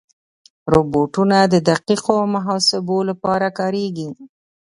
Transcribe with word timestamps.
روبوټونه 0.73 1.37
د 1.53 1.55
دقیقو 1.69 2.15
محاسبو 2.35 2.97
لپاره 3.09 3.47
کارېږي. 3.59 4.07